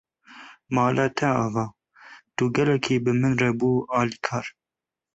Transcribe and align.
Mala 0.75 1.05
te 1.17 1.25
ava, 1.43 1.65
tu 2.35 2.43
gelekî 2.55 2.95
bi 3.03 3.11
min 3.21 3.33
re 3.41 3.51
bû 3.59 3.71
alîkar. 3.99 4.45